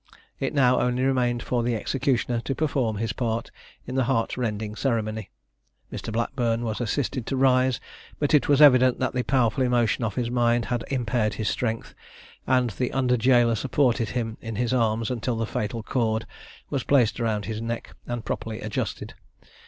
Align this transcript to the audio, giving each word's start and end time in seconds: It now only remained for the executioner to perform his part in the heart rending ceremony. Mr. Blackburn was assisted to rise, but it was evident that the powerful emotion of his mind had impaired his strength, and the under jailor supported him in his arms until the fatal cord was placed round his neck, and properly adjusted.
It 0.39 0.55
now 0.55 0.79
only 0.79 1.03
remained 1.03 1.43
for 1.43 1.61
the 1.61 1.75
executioner 1.75 2.39
to 2.45 2.55
perform 2.55 2.97
his 2.97 3.13
part 3.13 3.51
in 3.85 3.93
the 3.93 4.05
heart 4.05 4.35
rending 4.35 4.73
ceremony. 4.75 5.29
Mr. 5.93 6.11
Blackburn 6.11 6.63
was 6.63 6.81
assisted 6.81 7.27
to 7.27 7.37
rise, 7.37 7.79
but 8.17 8.33
it 8.33 8.49
was 8.49 8.63
evident 8.63 8.97
that 8.97 9.13
the 9.13 9.21
powerful 9.21 9.63
emotion 9.63 10.03
of 10.03 10.15
his 10.15 10.31
mind 10.31 10.65
had 10.73 10.83
impaired 10.87 11.35
his 11.35 11.49
strength, 11.49 11.93
and 12.47 12.71
the 12.71 12.91
under 12.93 13.15
jailor 13.15 13.53
supported 13.53 14.09
him 14.17 14.37
in 14.41 14.55
his 14.55 14.73
arms 14.73 15.11
until 15.11 15.35
the 15.37 15.45
fatal 15.45 15.83
cord 15.83 16.25
was 16.71 16.83
placed 16.83 17.19
round 17.19 17.45
his 17.45 17.61
neck, 17.61 17.95
and 18.07 18.25
properly 18.25 18.59
adjusted. 18.59 19.13